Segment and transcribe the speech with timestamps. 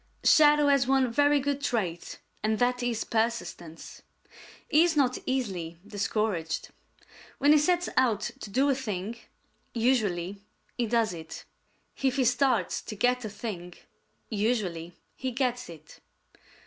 [0.23, 4.01] Shadow has one very good trait, and that is persistence.
[4.67, 6.69] He is not easily discouraged.
[7.37, 9.17] When he sets out to do a thing,
[9.75, 10.41] usually
[10.75, 11.43] he does it.
[12.01, 13.75] If he starts to get a thing,
[14.27, 15.99] usually he gets it.